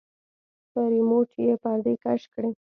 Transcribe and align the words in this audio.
په 0.71 0.81
رېموټ 0.93 1.29
يې 1.45 1.53
پردې 1.63 1.93
کش 2.03 2.21
کړې. 2.33 2.51